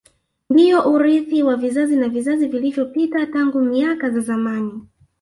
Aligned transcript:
Ndiyo 0.49 0.85
urithi 0.91 1.43
wa 1.43 1.55
vizazi 1.55 1.95
na 1.95 2.09
vizazi 2.09 2.47
vilivyopita 2.47 3.25
tangu 3.25 3.59
miaka 3.61 4.09
za 4.09 4.19
zamani 4.19 4.81